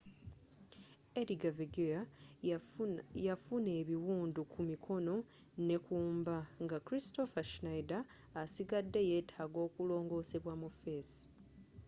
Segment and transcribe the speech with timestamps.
[1.21, 2.01] edgar veguilla
[3.27, 5.15] yafuna ebiwundu kumikono
[5.67, 8.03] nekumba nga kristoffer schneider
[8.41, 11.21] asigadde yetaaga okulongoosebwa mu fesi